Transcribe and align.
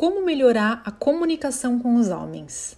como 0.00 0.24
melhorar 0.24 0.80
a 0.82 0.90
comunicação 0.90 1.78
com 1.78 1.96
os 1.96 2.08
homens. 2.08 2.74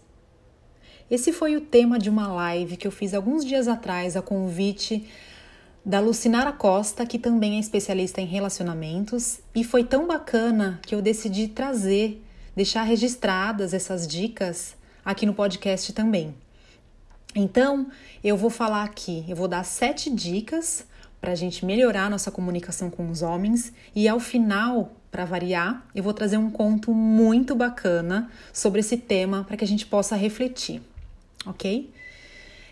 Esse 1.08 1.33
foi 1.33 1.54
o 1.54 1.60
tema 1.60 1.96
de 1.96 2.10
uma 2.10 2.26
live 2.26 2.76
que 2.76 2.84
eu 2.84 2.91
fiz 2.91 3.14
alguns 3.14 3.45
dias 3.45 3.68
atrás 3.68 4.17
a 4.17 4.23
convite 4.23 5.08
da 5.87 6.00
Lucinara 6.00 6.50
Costa, 6.50 7.07
que 7.07 7.21
também 7.21 7.58
é 7.58 7.61
especialista 7.61 8.21
em 8.21 8.27
relacionamentos, 8.27 9.39
e 9.55 9.62
foi 9.62 9.85
tão 9.85 10.05
bacana 10.05 10.80
que 10.82 10.96
eu 10.96 11.00
decidi 11.00 11.46
trazer, 11.46 12.20
deixar 12.56 12.82
registradas 12.82 13.73
essas 13.73 14.04
dicas 14.04 14.75
aqui 15.04 15.25
no 15.25 15.32
podcast 15.32 15.93
também. 15.93 16.34
Então, 17.36 17.86
eu 18.25 18.36
vou 18.36 18.50
falar 18.50 18.82
aqui, 18.82 19.25
eu 19.29 19.36
vou 19.36 19.46
dar 19.46 19.64
sete 19.64 20.11
dicas 20.11 20.84
para 21.20 21.30
a 21.30 21.36
gente 21.36 21.64
melhorar 21.64 22.11
nossa 22.11 22.32
comunicação 22.32 22.91
com 22.91 23.09
os 23.09 23.23
homens 23.23 23.73
e 23.95 24.09
ao 24.09 24.18
final, 24.18 24.96
para 25.12 25.26
variar, 25.26 25.86
eu 25.94 26.02
vou 26.02 26.14
trazer 26.14 26.38
um 26.38 26.50
conto 26.50 26.95
muito 26.95 27.55
bacana 27.55 28.30
sobre 28.50 28.80
esse 28.80 28.96
tema 28.96 29.45
para 29.45 29.59
que 29.59 29.64
a 29.64 29.66
gente 29.66 29.84
possa 29.84 30.16
refletir, 30.16 30.80
ok? 31.45 31.92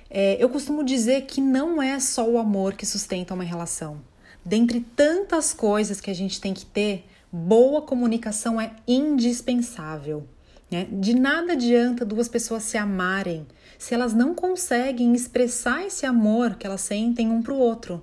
É, 0.09 0.42
eu 0.42 0.48
costumo 0.48 0.82
dizer 0.82 1.27
que 1.27 1.38
não 1.38 1.82
é 1.82 2.01
só 2.01 2.27
o 2.27 2.38
amor 2.38 2.73
que 2.73 2.87
sustenta 2.87 3.34
uma 3.34 3.45
relação. 3.45 4.01
Dentre 4.42 4.80
tantas 4.80 5.52
coisas 5.52 6.01
que 6.01 6.10
a 6.10 6.15
gente 6.15 6.41
tem 6.41 6.55
que 6.55 6.65
ter, 6.65 7.05
boa 7.30 7.82
comunicação 7.82 8.59
é 8.59 8.73
indispensável. 8.88 10.27
Né? 10.70 10.88
De 10.91 11.15
nada 11.15 11.52
adianta 11.52 12.07
duas 12.07 12.27
pessoas 12.27 12.62
se 12.62 12.79
amarem 12.79 13.46
se 13.79 13.93
elas 13.93 14.15
não 14.15 14.34
conseguem 14.34 15.12
expressar 15.15 15.84
esse 15.87 16.07
amor 16.07 16.54
que 16.54 16.66
elas 16.66 16.80
sentem 16.80 17.30
um 17.30 17.43
para 17.43 17.52
o 17.52 17.59
outro, 17.59 18.02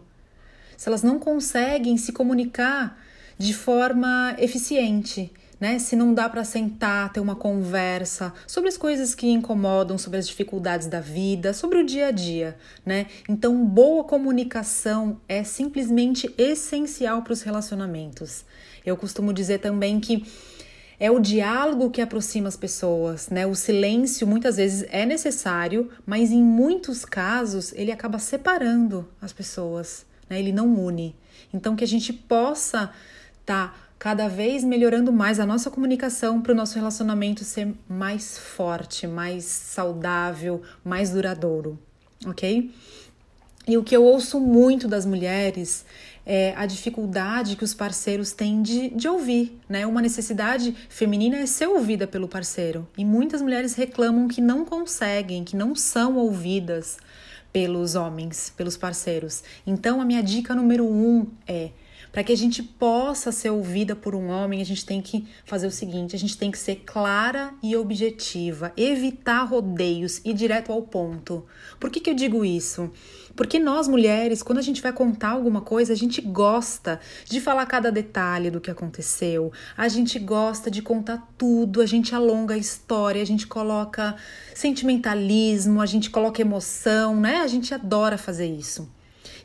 se 0.75 0.87
elas 0.87 1.01
não 1.01 1.17
conseguem 1.17 1.97
se 1.97 2.11
comunicar 2.11 2.99
de 3.37 3.53
forma 3.53 4.35
eficiente, 4.39 5.31
né? 5.59 5.79
Se 5.79 5.95
não 5.95 6.13
dá 6.13 6.29
para 6.29 6.43
sentar, 6.43 7.11
ter 7.11 7.19
uma 7.19 7.35
conversa 7.35 8.33
sobre 8.45 8.69
as 8.69 8.77
coisas 8.77 9.15
que 9.15 9.27
incomodam, 9.27 9.97
sobre 9.97 10.19
as 10.19 10.27
dificuldades 10.27 10.87
da 10.87 10.99
vida, 10.99 11.53
sobre 11.53 11.79
o 11.79 11.85
dia 11.85 12.07
a 12.07 12.11
dia, 12.11 12.57
né? 12.85 13.07
Então, 13.27 13.65
boa 13.65 14.03
comunicação 14.03 15.19
é 15.27 15.43
simplesmente 15.43 16.33
essencial 16.37 17.21
para 17.21 17.33
os 17.33 17.41
relacionamentos. 17.41 18.45
Eu 18.85 18.95
costumo 18.95 19.33
dizer 19.33 19.59
também 19.59 19.99
que 19.99 20.25
é 20.99 21.11
o 21.11 21.19
diálogo 21.19 21.91
que 21.91 22.01
aproxima 22.01 22.47
as 22.47 22.57
pessoas, 22.57 23.29
né? 23.29 23.45
O 23.45 23.53
silêncio 23.53 24.25
muitas 24.25 24.57
vezes 24.57 24.87
é 24.89 25.05
necessário, 25.05 25.91
mas 26.05 26.31
em 26.31 26.41
muitos 26.41 27.05
casos 27.05 27.71
ele 27.73 27.91
acaba 27.91 28.17
separando 28.17 29.07
as 29.21 29.31
pessoas, 29.31 30.05
né? 30.29 30.39
Ele 30.39 30.51
não 30.51 30.73
une. 30.73 31.15
Então 31.53 31.75
que 31.75 31.83
a 31.83 31.87
gente 31.87 32.11
possa 32.11 32.91
tá 33.47 33.73
cada 33.97 34.27
vez 34.27 34.63
melhorando 34.63 35.11
mais 35.11 35.39
a 35.39 35.45
nossa 35.45 35.71
comunicação 35.71 36.41
para 36.41 36.51
o 36.51 36.55
nosso 36.55 36.75
relacionamento 36.75 37.43
ser 37.43 37.73
mais 37.89 38.37
forte, 38.37 39.07
mais 39.07 39.45
saudável, 39.45 40.61
mais 40.83 41.09
duradouro, 41.11 41.79
ok? 42.25 42.71
E 43.65 43.77
o 43.77 43.83
que 43.83 43.95
eu 43.95 44.03
ouço 44.03 44.39
muito 44.39 44.87
das 44.87 45.05
mulheres 45.05 45.85
é, 46.25 46.53
a 46.57 46.65
dificuldade 46.65 47.55
que 47.55 47.63
os 47.63 47.73
parceiros 47.73 48.33
têm 48.33 48.61
de, 48.61 48.89
de 48.89 49.07
ouvir, 49.07 49.57
né? 49.67 49.87
Uma 49.87 50.01
necessidade 50.01 50.75
feminina 50.89 51.37
é 51.37 51.45
ser 51.45 51.67
ouvida 51.67 52.05
pelo 52.05 52.27
parceiro. 52.27 52.85
E 52.97 53.05
muitas 53.05 53.41
mulheres 53.41 53.75
reclamam 53.75 54.27
que 54.27 54.41
não 54.41 54.65
conseguem, 54.65 55.45
que 55.45 55.55
não 55.55 55.73
são 55.73 56.17
ouvidas 56.17 56.97
pelos 57.51 57.95
homens, 57.95 58.53
pelos 58.55 58.75
parceiros. 58.75 59.41
Então, 59.65 60.01
a 60.01 60.05
minha 60.05 60.21
dica 60.21 60.53
número 60.53 60.85
um 60.85 61.27
é 61.47 61.71
para 62.11 62.23
que 62.23 62.33
a 62.33 62.37
gente 62.37 62.63
possa 62.63 63.31
ser 63.31 63.49
ouvida 63.49 63.95
por 63.95 64.15
um 64.15 64.29
homem, 64.29 64.61
a 64.61 64.65
gente 64.65 64.85
tem 64.85 65.01
que 65.01 65.27
fazer 65.45 65.67
o 65.67 65.71
seguinte: 65.71 66.15
a 66.15 66.19
gente 66.19 66.37
tem 66.37 66.51
que 66.51 66.57
ser 66.57 66.83
clara 66.85 67.53
e 67.61 67.75
objetiva, 67.75 68.71
evitar 68.75 69.43
rodeios 69.43 70.21
e 70.23 70.33
direto 70.33 70.71
ao 70.71 70.81
ponto. 70.81 71.45
Por 71.79 71.89
que, 71.89 71.99
que 71.99 72.09
eu 72.09 72.13
digo 72.13 72.43
isso? 72.43 72.91
Porque 73.35 73.59
nós 73.59 73.87
mulheres, 73.87 74.41
quando 74.41 74.57
a 74.57 74.63
gente 74.63 74.81
vai 74.81 74.91
contar 74.91 75.29
alguma 75.29 75.61
coisa, 75.61 75.93
a 75.93 75.95
gente 75.95 76.21
gosta 76.21 76.99
de 77.25 77.39
falar 77.39 77.67
cada 77.67 77.91
detalhe 77.91 78.49
do 78.49 78.59
que 78.59 78.71
aconteceu, 78.71 79.51
a 79.77 79.87
gente 79.87 80.17
gosta 80.17 80.71
de 80.71 80.81
contar 80.81 81.31
tudo, 81.37 81.81
a 81.81 81.85
gente 81.85 82.15
alonga 82.15 82.55
a 82.55 82.57
história, 82.57 83.21
a 83.21 83.25
gente 83.25 83.45
coloca 83.45 84.15
sentimentalismo, 84.55 85.81
a 85.81 85.85
gente 85.85 86.09
coloca 86.09 86.41
emoção, 86.41 87.15
né? 87.15 87.37
A 87.37 87.47
gente 87.47 87.73
adora 87.73 88.17
fazer 88.17 88.47
isso. 88.47 88.96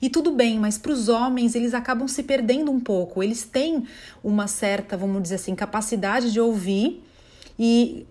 E 0.03 0.11
tudo 0.11 0.33
bem, 0.33 0.59
mas 0.59 0.77
para 0.77 0.91
os 0.91 1.09
homens 1.09 1.55
eles 1.55 1.73
acabam 1.73 2.09
se 2.09 2.25
perdendo 2.25 2.73
um 2.73 2.81
pouco. 2.81 3.23
Eles 3.23 3.45
têm 3.45 3.87
uma 4.23 4.49
certa, 4.49 4.97
vamos 4.97 5.23
dizer 5.23 5.37
assim, 5.37 5.55
capacidade 5.55 6.33
de 6.33 6.41
ouvir 6.41 7.05
e 7.57 8.05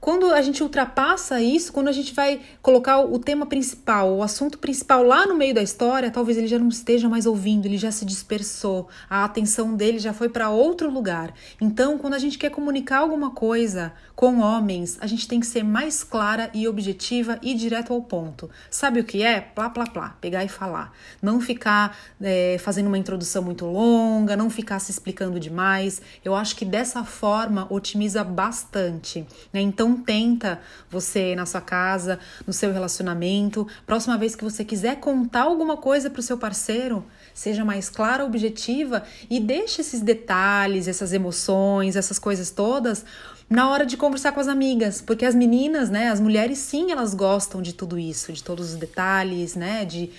quando 0.00 0.32
a 0.32 0.40
gente 0.40 0.62
ultrapassa 0.62 1.40
isso, 1.40 1.72
quando 1.72 1.88
a 1.88 1.92
gente 1.92 2.14
vai 2.14 2.40
colocar 2.62 3.00
o 3.00 3.18
tema 3.18 3.46
principal, 3.46 4.14
o 4.16 4.22
assunto 4.22 4.58
principal 4.58 5.02
lá 5.02 5.26
no 5.26 5.34
meio 5.34 5.54
da 5.54 5.62
história, 5.62 6.10
talvez 6.10 6.38
ele 6.38 6.46
já 6.46 6.58
não 6.58 6.68
esteja 6.68 7.08
mais 7.08 7.26
ouvindo, 7.26 7.66
ele 7.66 7.76
já 7.76 7.90
se 7.90 8.04
dispersou, 8.04 8.88
a 9.10 9.24
atenção 9.24 9.74
dele 9.74 9.98
já 9.98 10.12
foi 10.12 10.28
para 10.28 10.50
outro 10.50 10.90
lugar. 10.90 11.34
Então, 11.60 11.98
quando 11.98 12.14
a 12.14 12.18
gente 12.18 12.38
quer 12.38 12.50
comunicar 12.50 12.98
alguma 12.98 13.32
coisa 13.32 13.92
com 14.14 14.40
homens, 14.40 14.98
a 15.00 15.06
gente 15.06 15.26
tem 15.26 15.40
que 15.40 15.46
ser 15.46 15.62
mais 15.62 16.02
clara 16.02 16.50
e 16.54 16.66
objetiva 16.66 17.38
e 17.42 17.54
direto 17.54 17.92
ao 17.92 18.02
ponto. 18.02 18.48
Sabe 18.70 19.00
o 19.00 19.04
que 19.04 19.22
é? 19.22 19.40
Plá, 19.40 19.70
plá, 19.70 19.86
plá, 19.86 20.16
pegar 20.20 20.44
e 20.44 20.48
falar. 20.48 20.92
Não 21.20 21.40
ficar 21.40 21.96
é, 22.20 22.56
fazendo 22.58 22.86
uma 22.86 22.98
introdução 22.98 23.42
muito 23.42 23.64
longa, 23.66 24.36
não 24.36 24.50
ficar 24.50 24.78
se 24.78 24.90
explicando 24.90 25.38
demais. 25.38 26.00
Eu 26.24 26.34
acho 26.34 26.56
que 26.56 26.64
dessa 26.64 27.04
forma 27.04 27.66
otimiza 27.70 28.24
bastante. 28.24 29.26
Né? 29.52 29.60
Então, 29.60 29.87
então 29.88 29.96
tenta 29.96 30.60
você 30.90 31.34
na 31.34 31.46
sua 31.46 31.60
casa, 31.60 32.18
no 32.46 32.52
seu 32.52 32.72
relacionamento, 32.72 33.66
próxima 33.86 34.18
vez 34.18 34.36
que 34.36 34.44
você 34.44 34.64
quiser 34.64 34.96
contar 34.96 35.42
alguma 35.42 35.76
coisa 35.76 36.10
para 36.10 36.20
o 36.20 36.22
seu 36.22 36.36
parceiro, 36.36 37.04
seja 37.32 37.64
mais 37.64 37.88
clara, 37.88 38.24
objetiva 38.24 39.02
e 39.30 39.40
deixe 39.40 39.80
esses 39.80 40.00
detalhes, 40.00 40.88
essas 40.88 41.12
emoções, 41.12 41.96
essas 41.96 42.18
coisas 42.18 42.50
todas 42.50 43.04
na 43.48 43.70
hora 43.70 43.86
de 43.86 43.96
conversar 43.96 44.32
com 44.32 44.40
as 44.40 44.48
amigas, 44.48 45.00
porque 45.00 45.24
as 45.24 45.34
meninas, 45.34 45.88
né, 45.88 46.08
as 46.08 46.20
mulheres 46.20 46.58
sim, 46.58 46.92
elas 46.92 47.14
gostam 47.14 47.62
de 47.62 47.72
tudo 47.72 47.98
isso, 47.98 48.30
de 48.30 48.44
todos 48.44 48.74
os 48.74 48.76
detalhes, 48.76 49.54
né, 49.54 49.86
de 49.86 50.10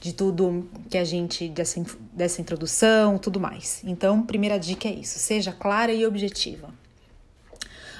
de 0.00 0.12
tudo 0.12 0.68
que 0.90 0.98
a 0.98 1.04
gente 1.04 1.48
dessa, 1.48 1.82
dessa 2.12 2.38
introdução, 2.38 3.16
tudo 3.16 3.40
mais. 3.40 3.80
Então, 3.86 4.20
primeira 4.20 4.58
dica 4.58 4.86
é 4.86 4.92
isso: 4.92 5.18
seja 5.18 5.50
clara 5.50 5.94
e 5.94 6.04
objetiva. 6.04 6.68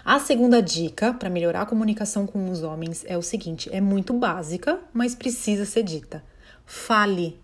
A 0.04 0.18
segunda 0.18 0.60
dica 0.60 1.14
para 1.14 1.30
melhorar 1.30 1.62
a 1.62 1.66
comunicação 1.66 2.26
com 2.26 2.50
os 2.50 2.62
homens 2.62 3.06
é 3.08 3.16
o 3.16 3.22
seguinte: 3.22 3.70
é 3.72 3.80
muito 3.80 4.12
básica, 4.12 4.78
mas 4.92 5.14
precisa 5.14 5.64
ser 5.64 5.82
dita. 5.82 6.22
Fale. 6.66 7.40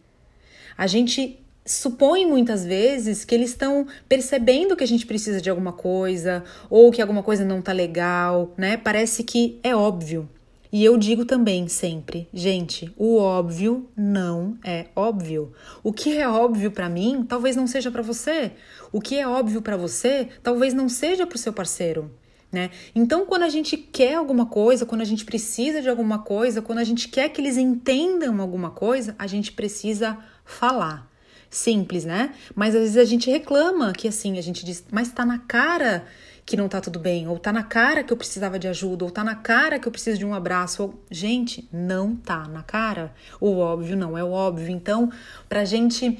A 0.76 0.87
gente 0.87 1.41
supõe 1.65 2.26
muitas 2.26 2.62
vezes 2.62 3.25
que 3.25 3.34
eles 3.34 3.50
estão 3.50 3.87
percebendo 4.06 4.76
que 4.76 4.84
a 4.84 4.87
gente 4.87 5.06
precisa 5.06 5.41
de 5.41 5.48
alguma 5.48 5.72
coisa 5.72 6.44
ou 6.69 6.91
que 6.91 7.00
alguma 7.00 7.22
coisa 7.22 7.47
não 7.47 7.62
tá 7.62 7.72
legal, 7.72 8.53
né? 8.59 8.77
Parece 8.77 9.25
que 9.25 9.59
é 9.62 9.75
óbvio. 9.75 10.28
E 10.71 10.84
eu 10.84 10.98
digo 10.98 11.25
também 11.25 11.66
sempre, 11.66 12.28
gente, 12.32 12.92
o 12.97 13.16
óbvio 13.16 13.88
não 13.97 14.59
é 14.62 14.87
óbvio. 14.94 15.53
O 15.82 15.94
que 15.94 16.19
é 16.19 16.28
óbvio 16.28 16.71
para 16.71 16.91
mim, 16.91 17.25
talvez 17.27 17.56
não 17.56 17.66
seja 17.66 17.91
para 17.91 18.03
você. 18.03 18.53
O 18.92 19.00
que 19.00 19.19
é 19.19 19.27
óbvio 19.27 19.62
para 19.62 19.77
você, 19.77 20.28
talvez 20.42 20.75
não 20.75 20.88
seja 20.91 21.27
para 21.27 21.37
o 21.37 21.38
seu 21.38 21.53
parceiro. 21.53 22.10
Né? 22.53 22.71
Então, 22.94 23.25
quando 23.27 23.44
a 23.44 23.49
gente 23.49 23.77
quer 23.77 24.15
alguma 24.15 24.47
coisa, 24.47 24.84
quando 24.84 25.03
a 25.03 25.05
gente 25.05 25.25
precisa 25.25 25.81
de 25.81 25.88
alguma 25.88 26.19
coisa, 26.19 26.61
quando 26.61 26.78
a 26.78 26.84
gente 26.84 27.09
quer 27.09 27.28
que 27.28 27.41
eles 27.41 27.56
entendam 27.56 28.41
alguma 28.41 28.71
coisa, 28.71 29.15
a 29.19 29.27
gente 29.27 29.53
precisa 29.53 30.19
falar. 30.44 31.09
Simples, 31.49 32.05
né? 32.05 32.33
Mas 32.55 32.75
às 32.75 32.83
vezes 32.83 32.97
a 32.97 33.05
gente 33.05 33.31
reclama 33.31 33.93
que 33.93 34.06
assim, 34.06 34.39
a 34.39 34.41
gente 34.41 34.65
diz, 34.65 34.84
mas 34.91 35.10
tá 35.10 35.27
na 35.27 35.39
cara 35.39 36.05
que 36.47 36.56
não 36.56 36.69
tá 36.69 36.80
tudo 36.80 36.98
bem, 36.98 37.28
ou 37.28 37.39
tá 37.39 37.53
na 37.53 37.63
cara 37.63 38.03
que 38.03 38.13
eu 38.13 38.16
precisava 38.16 38.59
de 38.59 38.66
ajuda, 38.66 39.04
ou 39.04 39.10
tá 39.10 39.22
na 39.22 39.36
cara 39.36 39.78
que 39.78 39.86
eu 39.86 39.92
preciso 39.92 40.19
de 40.19 40.27
um 40.27 40.34
abraço. 40.34 40.83
Ou... 40.83 41.04
Gente, 41.10 41.69
não 41.72 42.16
tá 42.16 42.48
na 42.48 42.63
cara. 42.63 43.15
O 43.41 43.59
óbvio 43.59 43.97
não 43.97 44.19
é 44.19 44.24
o 44.24 44.30
óbvio. 44.30 44.69
Então, 44.69 45.13
pra 45.48 45.65
gente 45.65 46.19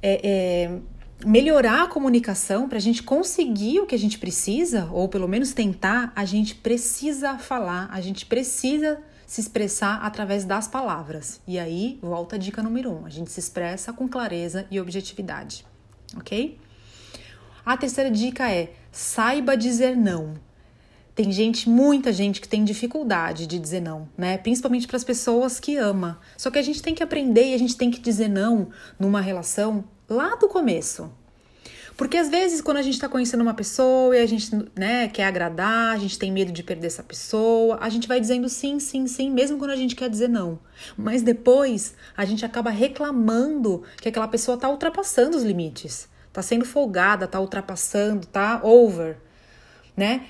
é, 0.00 0.20
é, 0.22 0.78
melhorar 1.24 1.84
a 1.84 1.86
comunicação, 1.86 2.68
para 2.68 2.78
a 2.78 2.80
gente 2.80 3.02
conseguir 3.02 3.80
o 3.80 3.86
que 3.86 3.94
a 3.94 3.98
gente 3.98 4.18
precisa, 4.18 4.88
ou 4.92 5.08
pelo 5.08 5.28
menos 5.28 5.52
tentar, 5.52 6.12
a 6.14 6.24
gente 6.24 6.54
precisa 6.54 7.38
falar, 7.38 7.88
a 7.92 8.00
gente 8.00 8.26
precisa 8.26 9.00
se 9.26 9.40
expressar 9.40 10.00
através 10.02 10.44
das 10.44 10.68
palavras. 10.68 11.40
E 11.46 11.58
aí, 11.58 11.98
volta 12.02 12.36
a 12.36 12.38
dica 12.38 12.62
número 12.62 12.90
um: 12.90 13.06
a 13.06 13.10
gente 13.10 13.30
se 13.30 13.40
expressa 13.40 13.92
com 13.92 14.06
clareza 14.06 14.66
e 14.70 14.80
objetividade, 14.80 15.64
ok? 16.16 16.58
A 17.64 17.76
terceira 17.76 18.10
dica 18.10 18.50
é 18.50 18.72
saiba 18.90 19.56
dizer 19.56 19.96
não. 19.96 20.34
Tem 21.14 21.30
gente, 21.30 21.68
muita 21.68 22.10
gente 22.10 22.40
que 22.40 22.48
tem 22.48 22.64
dificuldade 22.64 23.46
de 23.46 23.58
dizer 23.58 23.80
não, 23.80 24.08
né? 24.16 24.38
Principalmente 24.38 24.86
para 24.86 24.96
as 24.96 25.04
pessoas 25.04 25.60
que 25.60 25.76
ama. 25.76 26.18
Só 26.38 26.50
que 26.50 26.58
a 26.58 26.62
gente 26.62 26.82
tem 26.82 26.94
que 26.94 27.02
aprender 27.02 27.50
e 27.50 27.54
a 27.54 27.58
gente 27.58 27.76
tem 27.76 27.90
que 27.90 28.00
dizer 28.00 28.28
não 28.28 28.70
numa 28.98 29.20
relação 29.20 29.84
lá 30.08 30.36
do 30.36 30.48
começo. 30.48 31.10
Porque 31.96 32.16
às 32.16 32.28
vezes, 32.28 32.60
quando 32.60 32.78
a 32.78 32.82
gente 32.82 32.98
tá 32.98 33.08
conhecendo 33.08 33.42
uma 33.42 33.54
pessoa 33.54 34.16
e 34.16 34.20
a 34.20 34.26
gente 34.26 34.50
né, 34.74 35.08
quer 35.08 35.24
agradar, 35.24 35.94
a 35.94 35.98
gente 35.98 36.18
tem 36.18 36.32
medo 36.32 36.50
de 36.50 36.62
perder 36.62 36.86
essa 36.86 37.02
pessoa, 37.02 37.78
a 37.80 37.88
gente 37.88 38.08
vai 38.08 38.18
dizendo 38.18 38.48
sim, 38.48 38.80
sim, 38.80 39.06
sim, 39.06 39.30
mesmo 39.30 39.58
quando 39.58 39.72
a 39.72 39.76
gente 39.76 39.94
quer 39.94 40.08
dizer 40.08 40.28
não. 40.28 40.58
Mas 40.96 41.22
depois 41.22 41.94
a 42.16 42.24
gente 42.24 42.44
acaba 42.44 42.70
reclamando 42.70 43.82
que 44.00 44.08
aquela 44.08 44.26
pessoa 44.26 44.56
tá 44.56 44.68
ultrapassando 44.68 45.36
os 45.36 45.42
limites, 45.42 46.08
tá 46.32 46.40
sendo 46.42 46.64
folgada, 46.64 47.28
tá 47.28 47.38
ultrapassando, 47.38 48.26
tá 48.26 48.60
over, 48.64 49.18
né? 49.96 50.26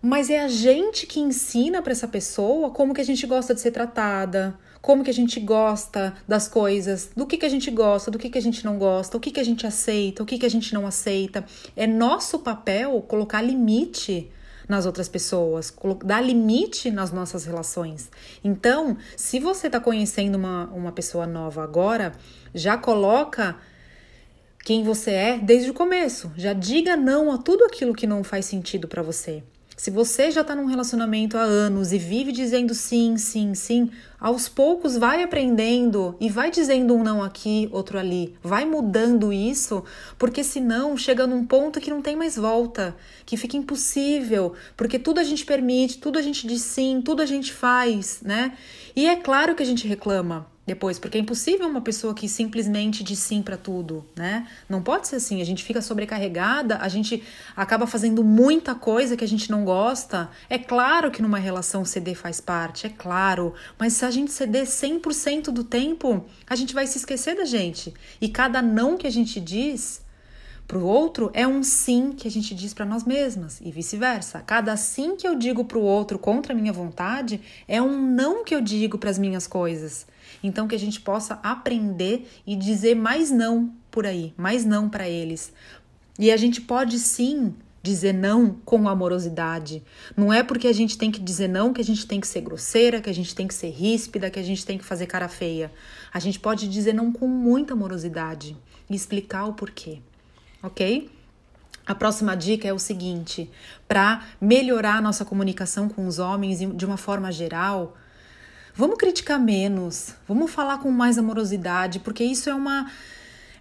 Mas 0.00 0.30
é 0.30 0.40
a 0.40 0.48
gente 0.48 1.06
que 1.06 1.20
ensina 1.20 1.82
para 1.82 1.92
essa 1.92 2.06
pessoa 2.06 2.70
como 2.70 2.94
que 2.94 3.00
a 3.00 3.04
gente 3.04 3.26
gosta 3.26 3.54
de 3.54 3.60
ser 3.60 3.70
tratada, 3.70 4.58
como 4.80 5.02
que 5.02 5.10
a 5.10 5.14
gente 5.14 5.40
gosta 5.40 6.14
das 6.28 6.46
coisas, 6.46 7.10
do 7.16 7.26
que, 7.26 7.36
que 7.36 7.46
a 7.46 7.48
gente 7.48 7.70
gosta, 7.70 8.10
do 8.10 8.18
que, 8.18 8.30
que 8.30 8.38
a 8.38 8.42
gente 8.42 8.64
não 8.64 8.78
gosta, 8.78 9.16
o 9.16 9.20
que, 9.20 9.32
que 9.32 9.40
a 9.40 9.44
gente 9.44 9.66
aceita, 9.66 10.22
o 10.22 10.26
que, 10.26 10.38
que 10.38 10.46
a 10.46 10.50
gente 10.50 10.72
não 10.72 10.86
aceita. 10.86 11.44
É 11.74 11.86
nosso 11.86 12.38
papel 12.38 13.00
colocar 13.02 13.42
limite 13.42 14.30
nas 14.68 14.86
outras 14.86 15.08
pessoas, 15.08 15.74
dar 16.04 16.20
limite 16.20 16.90
nas 16.90 17.10
nossas 17.10 17.44
relações. 17.44 18.10
Então, 18.44 18.96
se 19.16 19.40
você 19.40 19.66
está 19.66 19.80
conhecendo 19.80 20.36
uma, 20.36 20.66
uma 20.66 20.92
pessoa 20.92 21.26
nova 21.26 21.62
agora, 21.64 22.12
já 22.54 22.76
coloca 22.76 23.56
quem 24.64 24.82
você 24.82 25.10
é 25.12 25.38
desde 25.38 25.70
o 25.70 25.74
começo. 25.74 26.32
Já 26.36 26.52
diga 26.52 26.96
não 26.96 27.32
a 27.32 27.38
tudo 27.38 27.64
aquilo 27.64 27.94
que 27.94 28.06
não 28.06 28.24
faz 28.24 28.46
sentido 28.46 28.88
para 28.88 29.02
você. 29.02 29.42
Se 29.76 29.90
você 29.90 30.30
já 30.30 30.40
está 30.40 30.54
num 30.54 30.64
relacionamento 30.64 31.36
há 31.36 31.42
anos 31.42 31.92
e 31.92 31.98
vive 31.98 32.32
dizendo 32.32 32.74
sim, 32.74 33.18
sim, 33.18 33.54
sim, 33.54 33.90
aos 34.18 34.48
poucos 34.48 34.96
vai 34.96 35.22
aprendendo 35.22 36.16
e 36.18 36.30
vai 36.30 36.50
dizendo 36.50 36.94
um 36.94 37.04
não 37.04 37.22
aqui, 37.22 37.68
outro 37.70 37.98
ali, 37.98 38.34
vai 38.42 38.64
mudando 38.64 39.30
isso, 39.30 39.84
porque 40.18 40.42
senão 40.42 40.96
chega 40.96 41.26
num 41.26 41.44
ponto 41.44 41.78
que 41.78 41.90
não 41.90 42.00
tem 42.00 42.16
mais 42.16 42.36
volta, 42.36 42.96
que 43.26 43.36
fica 43.36 43.58
impossível, 43.58 44.54
porque 44.78 44.98
tudo 44.98 45.20
a 45.20 45.24
gente 45.24 45.44
permite, 45.44 45.98
tudo 45.98 46.18
a 46.18 46.22
gente 46.22 46.46
diz 46.46 46.62
sim, 46.62 47.02
tudo 47.04 47.20
a 47.20 47.26
gente 47.26 47.52
faz, 47.52 48.20
né? 48.22 48.56
E 48.96 49.06
é 49.06 49.16
claro 49.16 49.54
que 49.54 49.62
a 49.62 49.66
gente 49.66 49.86
reclama, 49.86 50.46
depois, 50.66 50.98
porque 50.98 51.16
é 51.16 51.20
impossível 51.20 51.68
uma 51.68 51.80
pessoa 51.80 52.12
que 52.12 52.28
simplesmente 52.28 53.04
diz 53.04 53.20
sim 53.20 53.40
para 53.40 53.56
tudo, 53.56 54.04
né? 54.16 54.48
Não 54.68 54.82
pode 54.82 55.06
ser 55.06 55.16
assim. 55.16 55.40
A 55.40 55.44
gente 55.44 55.62
fica 55.62 55.80
sobrecarregada, 55.80 56.78
a 56.78 56.88
gente 56.88 57.22
acaba 57.54 57.86
fazendo 57.86 58.24
muita 58.24 58.74
coisa 58.74 59.16
que 59.16 59.24
a 59.24 59.28
gente 59.28 59.48
não 59.50 59.64
gosta. 59.64 60.28
É 60.50 60.58
claro 60.58 61.10
que 61.10 61.22
numa 61.22 61.38
relação 61.38 61.84
ceder 61.84 62.16
faz 62.16 62.40
parte, 62.40 62.86
é 62.86 62.90
claro, 62.90 63.54
mas 63.78 63.92
se 63.92 64.04
a 64.04 64.10
gente 64.10 64.32
ceder 64.32 64.64
100% 64.66 65.44
do 65.52 65.62
tempo, 65.62 66.24
a 66.48 66.56
gente 66.56 66.74
vai 66.74 66.86
se 66.86 66.98
esquecer 66.98 67.36
da 67.36 67.44
gente. 67.44 67.94
E 68.20 68.28
cada 68.28 68.60
não 68.60 68.96
que 68.96 69.06
a 69.06 69.10
gente 69.10 69.40
diz 69.40 70.04
para 70.66 70.78
o 70.78 70.84
outro 70.84 71.30
é 71.32 71.46
um 71.46 71.62
sim 71.62 72.10
que 72.10 72.26
a 72.26 72.30
gente 72.30 72.54
diz 72.54 72.74
para 72.74 72.84
nós 72.84 73.04
mesmas 73.04 73.60
e 73.60 73.70
vice-versa. 73.70 74.40
Cada 74.40 74.76
sim 74.76 75.14
que 75.14 75.26
eu 75.26 75.36
digo 75.36 75.64
para 75.64 75.78
o 75.78 75.82
outro 75.82 76.18
contra 76.18 76.52
a 76.52 76.56
minha 76.56 76.72
vontade 76.72 77.40
é 77.68 77.80
um 77.80 78.00
não 78.00 78.44
que 78.44 78.54
eu 78.54 78.60
digo 78.60 78.98
para 78.98 79.10
as 79.10 79.18
minhas 79.18 79.46
coisas. 79.46 80.06
Então, 80.42 80.66
que 80.66 80.74
a 80.74 80.78
gente 80.78 81.00
possa 81.00 81.38
aprender 81.42 82.28
e 82.46 82.56
dizer 82.56 82.96
mais 82.96 83.30
não 83.30 83.72
por 83.90 84.06
aí, 84.06 84.34
mais 84.36 84.64
não 84.64 84.88
para 84.88 85.08
eles. 85.08 85.52
E 86.18 86.32
a 86.32 86.36
gente 86.36 86.60
pode 86.60 86.98
sim 86.98 87.54
dizer 87.80 88.12
não 88.12 88.56
com 88.64 88.88
amorosidade. 88.88 89.84
Não 90.16 90.32
é 90.32 90.42
porque 90.42 90.66
a 90.66 90.72
gente 90.72 90.98
tem 90.98 91.12
que 91.12 91.20
dizer 91.20 91.48
não 91.48 91.72
que 91.72 91.80
a 91.80 91.84
gente 91.84 92.04
tem 92.06 92.20
que 92.20 92.26
ser 92.26 92.40
grosseira, 92.40 93.00
que 93.00 93.08
a 93.08 93.14
gente 93.14 93.34
tem 93.36 93.46
que 93.46 93.54
ser 93.54 93.70
ríspida, 93.70 94.30
que 94.30 94.40
a 94.40 94.42
gente 94.42 94.66
tem 94.66 94.76
que 94.76 94.84
fazer 94.84 95.06
cara 95.06 95.28
feia. 95.28 95.70
A 96.12 96.18
gente 96.18 96.40
pode 96.40 96.68
dizer 96.68 96.92
não 96.92 97.12
com 97.12 97.28
muita 97.28 97.74
amorosidade 97.74 98.56
e 98.90 98.96
explicar 98.96 99.44
o 99.44 99.52
porquê. 99.52 100.00
Ok? 100.66 101.08
A 101.86 101.94
próxima 101.94 102.36
dica 102.36 102.66
é 102.66 102.72
o 102.72 102.78
seguinte: 102.78 103.48
para 103.86 104.22
melhorar 104.40 104.96
a 104.96 105.00
nossa 105.00 105.24
comunicação 105.24 105.88
com 105.88 106.06
os 106.06 106.18
homens 106.18 106.58
de 106.58 106.84
uma 106.84 106.96
forma 106.96 107.30
geral, 107.30 107.96
Vamos 108.78 108.98
criticar 108.98 109.40
menos, 109.40 110.14
vamos 110.28 110.50
falar 110.50 110.76
com 110.76 110.90
mais 110.90 111.16
amorosidade, 111.16 111.98
porque 112.00 112.22
isso 112.22 112.50
é 112.50 112.54
uma 112.54 112.90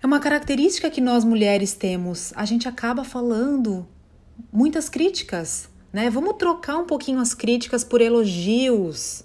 é 0.03 0.05
uma 0.05 0.19
característica 0.19 0.89
que 0.89 0.99
nós 0.99 1.23
mulheres 1.23 1.73
temos. 1.73 2.33
A 2.35 2.43
gente 2.43 2.67
acaba 2.67 3.01
falando 3.05 3.87
muitas 4.51 4.89
críticas, 4.89 5.69
né? 5.93 6.09
Vamos 6.09 6.35
trocar 6.37 6.79
um 6.79 6.83
pouquinho 6.83 7.21
as 7.21 7.33
críticas 7.33 7.81
por 7.81 8.01
elogios. 8.01 9.23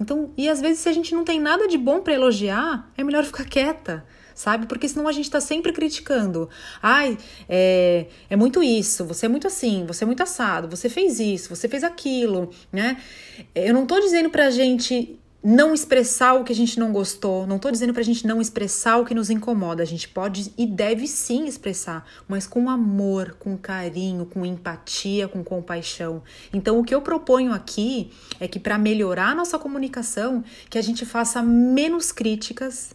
Então, 0.00 0.30
e 0.38 0.48
às 0.48 0.62
vezes 0.62 0.78
se 0.78 0.88
a 0.88 0.92
gente 0.92 1.14
não 1.14 1.22
tem 1.22 1.38
nada 1.38 1.68
de 1.68 1.76
bom 1.76 2.00
para 2.00 2.14
elogiar, 2.14 2.90
é 2.96 3.04
melhor 3.04 3.22
ficar 3.22 3.44
quieta 3.44 4.06
sabe? 4.36 4.66
Porque 4.66 4.88
senão 4.88 5.08
a 5.08 5.12
gente 5.12 5.28
tá 5.28 5.40
sempre 5.40 5.72
criticando. 5.72 6.48
Ai, 6.80 7.18
é, 7.48 8.06
é 8.30 8.36
muito 8.36 8.62
isso, 8.62 9.04
você 9.04 9.26
é 9.26 9.28
muito 9.28 9.48
assim, 9.48 9.84
você 9.86 10.04
é 10.04 10.06
muito 10.06 10.22
assado, 10.22 10.68
você 10.68 10.88
fez 10.88 11.18
isso, 11.18 11.48
você 11.48 11.68
fez 11.68 11.82
aquilo, 11.82 12.50
né? 12.70 12.98
Eu 13.54 13.74
não 13.74 13.86
tô 13.86 13.98
dizendo 13.98 14.30
pra 14.30 14.50
gente 14.50 15.18
não 15.48 15.72
expressar 15.72 16.34
o 16.34 16.42
que 16.42 16.52
a 16.52 16.56
gente 16.56 16.76
não 16.76 16.90
gostou. 16.90 17.46
Não 17.46 17.54
estou 17.54 17.70
dizendo 17.70 17.92
para 17.92 18.02
a 18.02 18.04
gente 18.04 18.26
não 18.26 18.40
expressar 18.40 18.96
o 18.96 19.04
que 19.04 19.14
nos 19.14 19.30
incomoda. 19.30 19.80
A 19.80 19.86
gente 19.86 20.08
pode 20.08 20.52
e 20.58 20.66
deve 20.66 21.06
sim 21.06 21.46
expressar, 21.46 22.04
mas 22.26 22.48
com 22.48 22.68
amor, 22.68 23.36
com 23.38 23.56
carinho, 23.56 24.26
com 24.26 24.44
empatia, 24.44 25.28
com 25.28 25.44
compaixão. 25.44 26.20
Então, 26.52 26.80
o 26.80 26.84
que 26.84 26.92
eu 26.92 27.00
proponho 27.00 27.52
aqui 27.52 28.10
é 28.40 28.48
que 28.48 28.58
para 28.58 28.76
melhorar 28.76 29.36
nossa 29.36 29.56
comunicação, 29.56 30.42
que 30.68 30.78
a 30.78 30.82
gente 30.82 31.06
faça 31.06 31.40
menos 31.42 32.10
críticas 32.10 32.92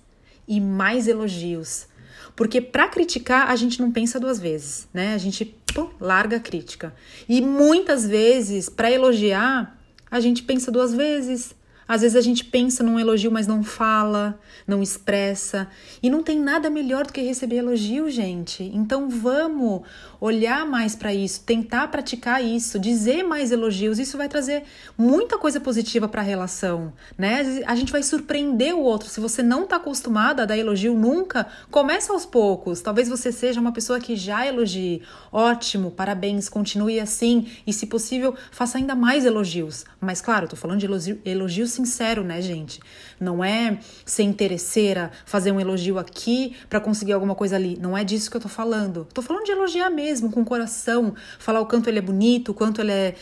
e 0.47 0.59
mais 0.59 1.07
elogios. 1.07 1.87
Porque 2.35 2.61
para 2.61 2.87
criticar 2.87 3.49
a 3.49 3.55
gente 3.55 3.81
não 3.81 3.91
pensa 3.91 4.19
duas 4.19 4.39
vezes, 4.39 4.87
né? 4.93 5.13
A 5.13 5.17
gente 5.17 5.55
larga 5.99 6.37
a 6.37 6.39
crítica. 6.39 6.93
E 7.27 7.41
muitas 7.41 8.05
vezes 8.07 8.69
para 8.69 8.91
elogiar 8.91 9.77
a 10.09 10.19
gente 10.19 10.43
pensa 10.43 10.71
duas 10.71 10.93
vezes 10.93 11.55
às 11.91 11.99
vezes 11.99 12.15
a 12.15 12.21
gente 12.21 12.45
pensa 12.45 12.85
num 12.85 12.97
elogio, 12.97 13.29
mas 13.29 13.45
não 13.45 13.61
fala, 13.61 14.39
não 14.65 14.81
expressa. 14.81 15.67
E 16.01 16.09
não 16.09 16.23
tem 16.23 16.39
nada 16.39 16.69
melhor 16.69 17.05
do 17.05 17.11
que 17.11 17.19
receber 17.19 17.57
elogio, 17.57 18.09
gente. 18.09 18.63
Então 18.73 19.09
vamos 19.09 19.81
olhar 20.17 20.65
mais 20.65 20.95
para 20.95 21.13
isso, 21.13 21.41
tentar 21.43 21.89
praticar 21.89 22.41
isso, 22.41 22.79
dizer 22.79 23.23
mais 23.23 23.51
elogios. 23.51 23.99
Isso 23.99 24.17
vai 24.17 24.29
trazer 24.29 24.63
muita 24.97 25.37
coisa 25.37 25.59
positiva 25.59 26.07
para 26.07 26.21
a 26.21 26.23
relação, 26.23 26.93
né? 27.17 27.61
A 27.65 27.75
gente 27.75 27.91
vai 27.91 28.03
surpreender 28.03 28.73
o 28.73 28.79
outro. 28.79 29.09
Se 29.09 29.19
você 29.19 29.43
não 29.43 29.65
está 29.65 29.75
acostumada 29.75 30.43
a 30.43 30.45
dar 30.45 30.57
elogio 30.57 30.93
nunca, 30.93 31.45
começa 31.69 32.13
aos 32.13 32.25
poucos. 32.25 32.79
Talvez 32.79 33.09
você 33.09 33.33
seja 33.33 33.59
uma 33.59 33.73
pessoa 33.73 33.99
que 33.99 34.15
já 34.15 34.47
elogie. 34.47 35.01
Ótimo, 35.29 35.91
parabéns, 35.91 36.47
continue 36.47 37.01
assim 37.01 37.47
e, 37.67 37.73
se 37.73 37.85
possível, 37.85 38.33
faça 38.49 38.77
ainda 38.77 38.95
mais 38.95 39.25
elogios. 39.25 39.83
Mas 39.99 40.21
claro, 40.21 40.47
tô 40.47 40.55
falando 40.55 40.79
de 40.79 40.85
elogio, 40.85 41.19
elogios 41.25 41.80
sincero, 41.85 42.23
né, 42.23 42.41
gente? 42.41 42.79
Não 43.19 43.43
é 43.43 43.77
ser 44.05 44.23
interesseira, 44.23 45.11
fazer 45.25 45.51
um 45.51 45.59
elogio 45.59 45.97
aqui 45.97 46.55
para 46.69 46.79
conseguir 46.79 47.13
alguma 47.13 47.35
coisa 47.35 47.55
ali. 47.55 47.77
Não 47.79 47.97
é 47.97 48.03
disso 48.03 48.29
que 48.29 48.37
eu 48.37 48.41
tô 48.41 48.49
falando. 48.49 49.07
Tô 49.13 49.21
falando 49.21 49.45
de 49.45 49.51
elogiar 49.51 49.89
mesmo, 49.89 50.31
com 50.31 50.45
coração, 50.45 51.13
falar 51.39 51.61
o 51.61 51.65
quanto 51.65 51.89
ele 51.89 51.99
é 51.99 52.01
bonito, 52.01 52.49
o 52.49 52.53
quanto 52.53 52.81
ele 52.81 52.91
é 52.91 53.15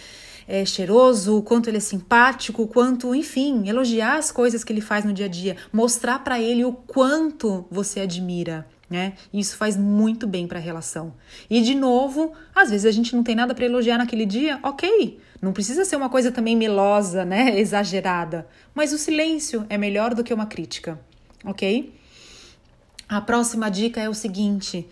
é, 0.50 0.66
cheiroso, 0.66 1.38
o 1.38 1.44
quanto 1.44 1.70
ele 1.70 1.78
é 1.78 1.80
simpático, 1.80 2.64
o 2.64 2.68
quanto, 2.68 3.14
enfim, 3.14 3.70
elogiar 3.70 4.18
as 4.18 4.32
coisas 4.32 4.64
que 4.64 4.74
ele 4.74 4.82
faz 4.82 5.06
no 5.06 5.14
dia 5.14 5.28
a 5.28 5.30
dia, 5.30 5.56
mostrar 5.72 6.24
para 6.24 6.42
ele 6.42 6.66
o 6.66 6.74
quanto 6.74 7.68
você 7.70 8.00
admira, 8.00 8.68
né? 8.90 9.14
Isso 9.32 9.56
faz 9.56 9.78
muito 9.78 10.26
bem 10.26 10.48
para 10.48 10.58
a 10.58 10.62
relação. 10.62 11.14
E 11.48 11.62
de 11.62 11.76
novo, 11.76 12.34
às 12.56 12.72
vezes 12.72 12.88
a 12.88 12.92
gente 12.92 13.16
não 13.16 13.22
tem 13.22 13.36
nada 13.36 13.54
para 13.54 13.64
elogiar 13.64 14.00
naquele 14.00 14.26
dia, 14.26 14.60
ok. 14.64 15.20
Não 15.42 15.54
precisa 15.54 15.86
ser 15.86 15.96
uma 15.96 16.10
coisa 16.10 16.32
também 16.32 16.56
melosa, 16.56 17.24
né? 17.24 17.58
Exagerada. 17.60 18.48
Mas 18.74 18.94
o 18.94 18.98
silêncio 18.98 19.66
é 19.70 19.78
melhor 19.78 20.14
do 20.14 20.24
que 20.24 20.34
uma 20.34 20.46
crítica, 20.46 21.00
ok? 21.44 21.94
A 23.08 23.22
próxima 23.22 23.70
dica 23.72 24.00
é 24.02 24.10
o 24.10 24.14
seguinte, 24.14 24.88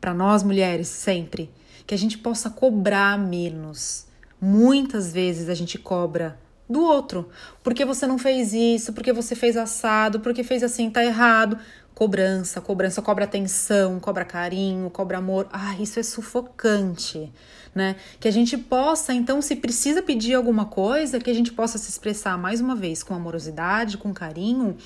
para 0.00 0.14
nós 0.14 0.42
mulheres, 0.42 0.88
sempre, 0.88 1.50
que 1.86 1.94
a 1.94 1.98
gente 1.98 2.18
possa 2.18 2.50
cobrar 2.50 3.18
menos. 3.18 4.06
Muitas 4.40 5.12
vezes 5.12 5.48
a 5.48 5.54
gente 5.54 5.78
cobra 5.78 6.38
do 6.68 6.82
outro. 6.82 7.28
Porque 7.62 7.84
você 7.84 8.06
não 8.06 8.16
fez 8.18 8.52
isso, 8.52 8.92
porque 8.92 9.12
você 9.12 9.34
fez 9.34 9.56
assado, 9.56 10.20
porque 10.20 10.42
fez 10.42 10.62
assim, 10.62 10.88
tá 10.88 11.04
errado 11.04 11.58
cobrança, 12.00 12.62
cobrança 12.62 13.02
cobra 13.02 13.26
atenção, 13.26 14.00
cobra 14.00 14.24
carinho, 14.24 14.88
cobra 14.88 15.18
amor. 15.18 15.46
Ah, 15.52 15.76
isso 15.78 16.00
é 16.00 16.02
sufocante, 16.02 17.30
né? 17.74 17.94
Que 18.18 18.26
a 18.26 18.30
gente 18.30 18.56
possa, 18.56 19.12
então, 19.12 19.42
se 19.42 19.54
precisa 19.56 20.00
pedir 20.00 20.32
alguma 20.32 20.64
coisa, 20.64 21.20
que 21.20 21.30
a 21.30 21.34
gente 21.34 21.52
possa 21.52 21.76
se 21.76 21.90
expressar 21.90 22.38
mais 22.38 22.58
uma 22.58 22.74
vez 22.74 23.02
com 23.02 23.12
amorosidade, 23.12 23.98
com 23.98 24.14
carinho. 24.14 24.78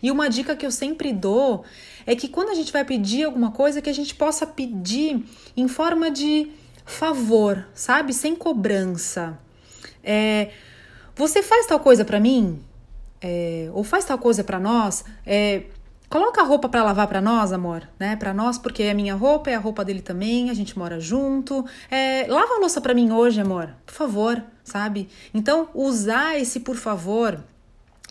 E 0.00 0.12
uma 0.12 0.30
dica 0.30 0.54
que 0.54 0.64
eu 0.64 0.70
sempre 0.70 1.12
dou 1.12 1.64
é 2.06 2.14
que 2.14 2.28
quando 2.28 2.50
a 2.50 2.54
gente 2.54 2.72
vai 2.72 2.84
pedir 2.84 3.24
alguma 3.24 3.50
coisa, 3.50 3.82
que 3.82 3.90
a 3.90 3.94
gente 3.94 4.14
possa 4.14 4.46
pedir 4.46 5.24
em 5.56 5.66
forma 5.66 6.08
de 6.08 6.52
favor, 6.84 7.66
sabe? 7.74 8.14
Sem 8.14 8.36
cobrança. 8.36 9.36
É, 10.04 10.52
você 11.16 11.42
faz 11.42 11.66
tal 11.66 11.80
coisa 11.80 12.04
para 12.04 12.20
mim? 12.20 12.62
É, 13.20 13.68
ou 13.72 13.82
faz 13.82 14.04
tal 14.04 14.18
coisa 14.18 14.44
para 14.44 14.60
nós? 14.60 15.04
É, 15.26 15.64
Coloca 16.14 16.42
a 16.42 16.44
roupa 16.44 16.68
para 16.68 16.84
lavar 16.84 17.08
para 17.08 17.20
nós, 17.20 17.52
amor, 17.52 17.88
né? 17.98 18.14
Para 18.14 18.32
nós, 18.32 18.56
porque 18.56 18.84
é 18.84 18.94
minha 18.94 19.16
roupa, 19.16 19.50
é 19.50 19.56
a 19.56 19.58
roupa 19.58 19.84
dele 19.84 20.00
também, 20.00 20.48
a 20.48 20.54
gente 20.54 20.78
mora 20.78 21.00
junto. 21.00 21.66
É, 21.90 22.24
lava 22.28 22.54
a 22.54 22.58
louça 22.60 22.80
para 22.80 22.94
mim 22.94 23.10
hoje, 23.10 23.40
amor, 23.40 23.74
por 23.84 23.96
favor, 23.96 24.40
sabe? 24.62 25.08
Então, 25.34 25.68
usar 25.74 26.38
esse 26.38 26.60
por 26.60 26.76
favor 26.76 27.42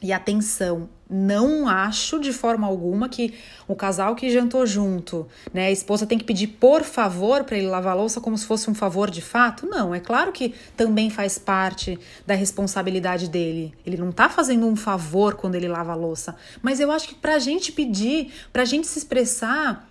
e 0.04 0.12
atenção, 0.12 0.90
não 1.10 1.68
acho 1.68 2.20
de 2.20 2.34
forma 2.34 2.68
alguma 2.68 3.08
que 3.08 3.34
o 3.68 3.76
casal 3.76 4.16
que 4.16 4.30
jantou 4.30 4.66
junto, 4.66 5.28
né, 5.54 5.68
a 5.68 5.72
esposa 5.72 6.06
tem 6.06 6.18
que 6.18 6.24
pedir 6.24 6.48
por 6.48 6.84
favor 6.84 7.44
para 7.44 7.58
ele 7.58 7.68
lavar 7.68 7.94
a 7.94 7.96
louça 7.96 8.20
como 8.20 8.38
se 8.38 8.46
fosse 8.46 8.70
um 8.70 8.74
favor 8.74 9.10
de 9.10 9.22
fato. 9.22 9.66
Não, 9.66 9.94
é 9.94 10.00
claro 10.00 10.32
que 10.32 10.54
também 10.76 11.10
faz 11.10 11.38
parte 11.38 11.98
da 12.26 12.34
responsabilidade 12.34 13.30
dele. 13.30 13.74
Ele 13.86 13.98
não 13.98 14.12
tá 14.12 14.28
fazendo 14.28 14.68
um 14.68 14.76
favor 14.76 15.36
quando 15.36 15.56
ele 15.56 15.68
lava 15.68 15.92
a 15.92 15.96
louça, 15.96 16.36
mas 16.62 16.80
eu 16.80 16.92
acho 16.92 17.08
que 17.08 17.16
pra 17.16 17.40
gente 17.40 17.72
pedir, 17.72 18.32
pra 18.52 18.66
gente 18.66 18.88
se 18.88 18.98
expressar, 18.98 19.88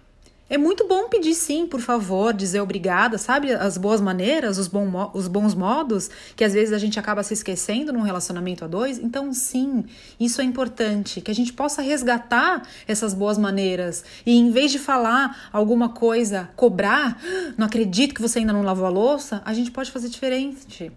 é 0.52 0.58
muito 0.58 0.86
bom 0.86 1.08
pedir 1.08 1.32
sim, 1.32 1.66
por 1.66 1.80
favor, 1.80 2.34
dizer 2.34 2.60
obrigada, 2.60 3.16
sabe? 3.16 3.54
As 3.54 3.78
boas 3.78 4.02
maneiras, 4.02 4.58
os, 4.58 4.68
bom, 4.68 5.10
os 5.14 5.26
bons 5.26 5.54
modos, 5.54 6.10
que 6.36 6.44
às 6.44 6.52
vezes 6.52 6.74
a 6.74 6.78
gente 6.78 7.00
acaba 7.00 7.22
se 7.22 7.32
esquecendo 7.32 7.90
num 7.90 8.02
relacionamento 8.02 8.62
a 8.62 8.68
dois. 8.68 8.98
Então, 8.98 9.32
sim, 9.32 9.82
isso 10.20 10.42
é 10.42 10.44
importante, 10.44 11.22
que 11.22 11.30
a 11.30 11.34
gente 11.34 11.54
possa 11.54 11.80
resgatar 11.80 12.68
essas 12.86 13.14
boas 13.14 13.38
maneiras. 13.38 14.04
E 14.26 14.36
em 14.36 14.50
vez 14.50 14.70
de 14.70 14.78
falar 14.78 15.48
alguma 15.50 15.88
coisa, 15.88 16.50
cobrar, 16.54 17.16
ah, 17.18 17.54
não 17.56 17.64
acredito 17.64 18.14
que 18.14 18.20
você 18.20 18.40
ainda 18.40 18.52
não 18.52 18.60
lavou 18.60 18.84
a 18.84 18.90
louça, 18.90 19.40
a 19.46 19.54
gente 19.54 19.70
pode 19.70 19.90
fazer 19.90 20.10
diferente. 20.10 20.92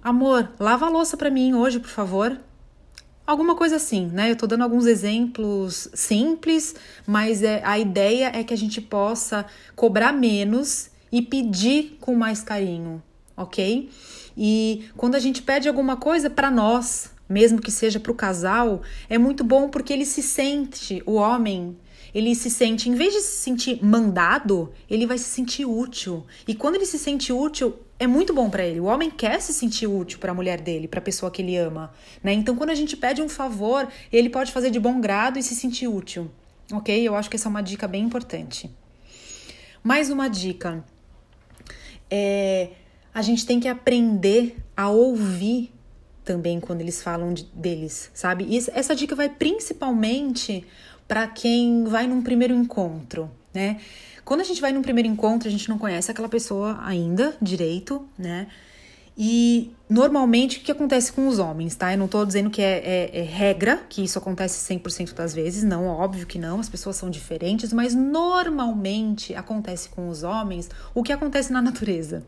Amor, 0.00 0.52
lava 0.60 0.86
a 0.86 0.88
louça 0.88 1.16
para 1.16 1.30
mim 1.30 1.52
hoje, 1.52 1.80
por 1.80 1.90
favor. 1.90 2.38
Alguma 3.28 3.54
coisa 3.54 3.76
assim, 3.76 4.06
né? 4.06 4.30
Eu 4.30 4.36
tô 4.36 4.46
dando 4.46 4.62
alguns 4.64 4.86
exemplos 4.86 5.86
simples, 5.92 6.74
mas 7.06 7.42
é, 7.42 7.60
a 7.62 7.78
ideia 7.78 8.32
é 8.34 8.42
que 8.42 8.54
a 8.54 8.56
gente 8.56 8.80
possa 8.80 9.44
cobrar 9.76 10.14
menos 10.14 10.88
e 11.12 11.20
pedir 11.20 11.98
com 12.00 12.14
mais 12.14 12.40
carinho, 12.40 13.02
ok? 13.36 13.90
E 14.34 14.86
quando 14.96 15.14
a 15.14 15.18
gente 15.18 15.42
pede 15.42 15.68
alguma 15.68 15.94
coisa 15.94 16.30
para 16.30 16.50
nós, 16.50 17.10
mesmo 17.28 17.60
que 17.60 17.70
seja 17.70 18.00
para 18.00 18.12
o 18.12 18.14
casal, 18.14 18.80
é 19.10 19.18
muito 19.18 19.44
bom 19.44 19.68
porque 19.68 19.92
ele 19.92 20.06
se 20.06 20.22
sente, 20.22 21.02
o 21.04 21.16
homem, 21.16 21.76
ele 22.14 22.34
se 22.34 22.50
sente, 22.50 22.88
em 22.88 22.94
vez 22.94 23.12
de 23.12 23.20
se 23.20 23.42
sentir 23.42 23.84
mandado, 23.84 24.72
ele 24.88 25.06
vai 25.06 25.18
se 25.18 25.24
sentir 25.24 25.64
útil. 25.64 26.24
E 26.46 26.54
quando 26.54 26.76
ele 26.76 26.86
se 26.86 26.98
sente 26.98 27.32
útil, 27.32 27.78
é 27.98 28.06
muito 28.06 28.32
bom 28.32 28.48
para 28.48 28.64
ele. 28.64 28.80
O 28.80 28.84
homem 28.84 29.10
quer 29.10 29.40
se 29.40 29.52
sentir 29.52 29.86
útil 29.86 30.18
para 30.18 30.32
a 30.32 30.34
mulher 30.34 30.60
dele, 30.60 30.88
para 30.88 31.00
a 31.00 31.02
pessoa 31.02 31.30
que 31.30 31.42
ele 31.42 31.56
ama, 31.56 31.92
né? 32.22 32.32
Então, 32.32 32.54
quando 32.56 32.70
a 32.70 32.74
gente 32.74 32.96
pede 32.96 33.20
um 33.20 33.28
favor, 33.28 33.88
ele 34.12 34.30
pode 34.30 34.52
fazer 34.52 34.70
de 34.70 34.78
bom 34.78 35.00
grado 35.00 35.38
e 35.38 35.42
se 35.42 35.54
sentir 35.54 35.88
útil, 35.88 36.30
ok? 36.72 37.06
Eu 37.06 37.14
acho 37.14 37.28
que 37.28 37.36
essa 37.36 37.48
é 37.48 37.50
uma 37.50 37.62
dica 37.62 37.88
bem 37.88 38.04
importante. 38.04 38.70
Mais 39.82 40.10
uma 40.10 40.28
dica 40.28 40.84
é 42.10 42.70
a 43.18 43.22
gente 43.22 43.44
tem 43.44 43.58
que 43.58 43.66
aprender 43.66 44.56
a 44.76 44.90
ouvir 44.90 45.72
também 46.24 46.60
quando 46.60 46.82
eles 46.82 47.02
falam 47.02 47.32
de, 47.34 47.44
deles, 47.46 48.10
sabe? 48.14 48.46
E 48.48 48.58
essa 48.58 48.94
dica 48.94 49.16
vai 49.16 49.28
principalmente 49.28 50.64
para 51.08 51.26
quem 51.26 51.84
vai 51.84 52.06
num 52.06 52.22
primeiro 52.22 52.54
encontro, 52.54 53.30
né? 53.52 53.80
Quando 54.24 54.42
a 54.42 54.44
gente 54.44 54.60
vai 54.60 54.72
num 54.72 54.82
primeiro 54.82 55.08
encontro, 55.08 55.48
a 55.48 55.50
gente 55.50 55.70
não 55.70 55.78
conhece 55.78 56.10
aquela 56.10 56.28
pessoa 56.28 56.78
ainda 56.82 57.34
direito, 57.40 58.06
né? 58.18 58.46
E 59.20 59.72
normalmente 59.90 60.58
o 60.58 60.60
que 60.60 60.70
acontece 60.70 61.10
com 61.12 61.26
os 61.26 61.40
homens, 61.40 61.74
tá? 61.74 61.92
Eu 61.92 61.98
não 61.98 62.06
tô 62.06 62.24
dizendo 62.24 62.50
que 62.50 62.62
é, 62.62 62.78
é, 62.84 63.18
é 63.18 63.22
regra, 63.22 63.82
que 63.88 64.04
isso 64.04 64.16
acontece 64.16 64.72
100% 64.72 65.12
das 65.14 65.34
vezes, 65.34 65.64
não, 65.64 65.86
óbvio 65.86 66.24
que 66.24 66.38
não, 66.38 66.60
as 66.60 66.68
pessoas 66.68 66.94
são 66.94 67.10
diferentes, 67.10 67.72
mas 67.72 67.94
normalmente 67.94 69.34
acontece 69.34 69.88
com 69.88 70.08
os 70.08 70.22
homens 70.22 70.70
o 70.94 71.02
que 71.02 71.12
acontece 71.12 71.52
na 71.52 71.60
natureza. 71.60 72.22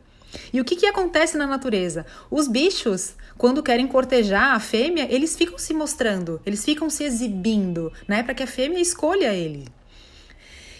E 0.52 0.60
o 0.60 0.64
que, 0.64 0.76
que 0.76 0.86
acontece 0.86 1.36
na 1.36 1.46
natureza? 1.46 2.06
Os 2.30 2.46
bichos, 2.46 3.14
quando 3.36 3.62
querem 3.62 3.86
cortejar 3.86 4.54
a 4.54 4.60
fêmea, 4.60 5.06
eles 5.10 5.36
ficam 5.36 5.58
se 5.58 5.74
mostrando, 5.74 6.40
eles 6.44 6.64
ficam 6.64 6.88
se 6.88 7.04
exibindo, 7.04 7.92
né? 8.06 8.22
Para 8.22 8.34
que 8.34 8.42
a 8.42 8.46
fêmea 8.46 8.80
escolha 8.80 9.34
ele. 9.34 9.66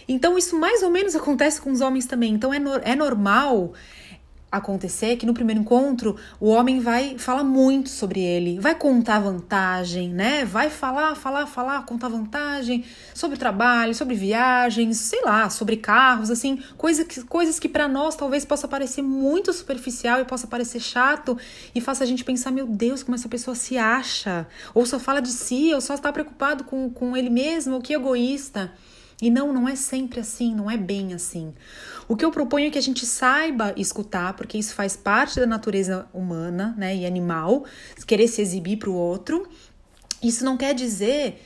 Então, 0.09 0.37
isso 0.37 0.59
mais 0.59 0.83
ou 0.83 0.91
menos 0.91 1.15
acontece 1.15 1.61
com 1.61 1.71
os 1.71 1.81
homens 1.81 2.07
também. 2.07 2.35
Então, 2.35 2.53
é, 2.53 2.59
no, 2.59 2.75
é 2.77 2.97
normal 2.97 3.73
acontecer 4.51 5.17
que 5.17 5.27
no 5.27 5.33
primeiro 5.33 5.61
encontro 5.61 6.17
o 6.41 6.49
homem 6.49 6.81
vai 6.81 7.19
falar 7.19 7.45
muito 7.45 7.89
sobre 7.89 8.21
ele, 8.21 8.59
vai 8.59 8.75
contar 8.75 9.21
vantagem, 9.21 10.09
né? 10.09 10.45
Vai 10.45 10.71
falar, 10.71 11.15
falar, 11.15 11.47
falar, 11.47 11.85
contar 11.85 12.09
vantagem 12.09 12.85
sobre 13.15 13.37
trabalho, 13.37 13.95
sobre 13.95 14.15
viagens, 14.15 14.97
sei 14.97 15.23
lá, 15.23 15.49
sobre 15.49 15.77
carros, 15.77 16.31
assim, 16.31 16.63
coisa 16.77 17.05
que, 17.05 17.23
coisas 17.23 17.59
que 17.59 17.69
para 17.69 17.87
nós 17.87 18.17
talvez 18.17 18.45
possa 18.45 18.67
parecer 18.67 19.03
muito 19.03 19.53
superficial 19.53 20.21
e 20.21 20.25
possa 20.25 20.47
parecer 20.47 20.81
chato 20.81 21.39
e 21.75 21.81
faça 21.81 22.03
a 22.05 22.07
gente 22.07 22.25
pensar, 22.25 22.51
meu 22.51 22.67
Deus, 22.67 23.03
como 23.03 23.15
essa 23.15 23.29
pessoa 23.29 23.55
se 23.55 23.79
acha, 23.79 24.47
ou 24.75 24.85
só 24.85 24.99
fala 24.99 25.21
de 25.21 25.31
si, 25.31 25.73
ou 25.73 25.81
só 25.81 25.95
está 25.95 26.13
preocupado 26.13 26.65
com, 26.65 26.91
com 26.91 27.17
ele 27.17 27.31
mesmo, 27.31 27.75
ou 27.75 27.81
que 27.81 27.95
egoísta. 27.95 28.73
E 29.21 29.31
não, 29.31 29.53
não 29.53 29.69
é 29.69 29.77
sempre 29.77 30.21
assim, 30.21 30.55
não 30.55 30.71
é 30.71 30.77
bem 30.77 31.13
assim. 31.13 31.53
O 32.09 32.17
que 32.17 32.25
eu 32.25 32.31
proponho 32.31 32.67
é 32.67 32.71
que 32.71 32.79
a 32.79 32.83
gente 32.83 33.05
saiba 33.05 33.75
escutar, 33.77 34.33
porque 34.35 34.57
isso 34.57 34.75
faz 34.75 34.97
parte 34.97 35.39
da 35.39 35.47
natureza 35.47 36.09
humana, 36.13 36.75
né, 36.77 36.97
e 36.97 37.07
animal, 37.07 37.65
querer 38.07 38.29
se 38.29 38.41
exibir 38.41 38.79
para 38.79 38.91
o 38.91 38.95
outro. 38.95 39.47
Isso 40.23 40.45
não 40.45 40.57
quer 40.57 40.75
dizer 40.75 41.41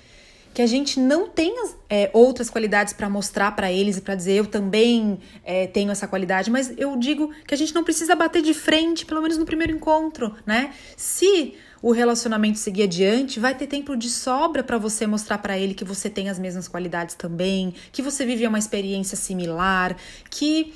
que 0.54 0.62
a 0.62 0.66
gente 0.66 1.00
não 1.00 1.28
tenha 1.28 1.68
é, 1.90 2.08
outras 2.12 2.48
qualidades 2.48 2.92
para 2.92 3.10
mostrar 3.10 3.50
para 3.56 3.72
eles 3.72 3.96
e 3.96 4.00
para 4.00 4.14
dizer 4.14 4.34
eu 4.34 4.46
também 4.46 5.18
é, 5.44 5.66
tenho 5.66 5.90
essa 5.90 6.06
qualidade, 6.06 6.48
mas 6.48 6.72
eu 6.78 6.96
digo 6.96 7.32
que 7.44 7.52
a 7.52 7.56
gente 7.56 7.74
não 7.74 7.82
precisa 7.82 8.14
bater 8.14 8.40
de 8.40 8.54
frente, 8.54 9.04
pelo 9.04 9.20
menos 9.20 9.36
no 9.36 9.44
primeiro 9.44 9.72
encontro, 9.72 10.32
né? 10.46 10.72
Se 10.96 11.54
o 11.84 11.92
relacionamento 11.92 12.58
seguir 12.58 12.84
adiante, 12.84 13.38
vai 13.38 13.54
ter 13.54 13.66
tempo 13.66 13.94
de 13.94 14.08
sobra 14.08 14.64
para 14.64 14.78
você 14.78 15.06
mostrar 15.06 15.36
para 15.36 15.58
ele 15.58 15.74
que 15.74 15.84
você 15.84 16.08
tem 16.08 16.30
as 16.30 16.38
mesmas 16.38 16.66
qualidades 16.66 17.14
também, 17.14 17.74
que 17.92 18.00
você 18.00 18.24
vive 18.24 18.46
uma 18.46 18.58
experiência 18.58 19.18
similar, 19.18 19.94
que 20.30 20.72